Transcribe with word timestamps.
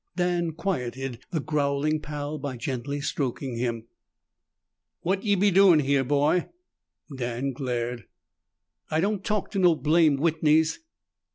Dan 0.15 0.53
quieted 0.53 1.19
the 1.29 1.39
growling 1.39 1.99
Pal 1.99 2.39
by 2.39 2.57
gently 2.57 3.01
stroking 3.01 3.57
him. 3.57 3.85
"What 5.01 5.21
be 5.21 5.27
ye 5.29 5.51
doin' 5.51 5.81
here, 5.81 6.03
boy?" 6.03 6.49
Dan 7.15 7.53
glared. 7.53 8.05
"I 8.89 8.99
don't 8.99 9.23
talk 9.23 9.51
to 9.51 9.59
no 9.59 9.75
blamed 9.75 10.17
Whitneys!" 10.17 10.79